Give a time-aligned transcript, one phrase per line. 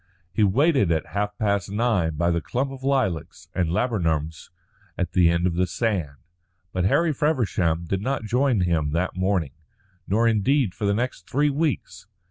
[0.33, 4.49] He waited at half past nine by the clump of lilacs and laburnums
[4.97, 6.15] at the end of the sand,
[6.73, 9.53] but Harry Feversham did not join him that morning,
[10.07, 12.07] nor indeed for the next three weeks.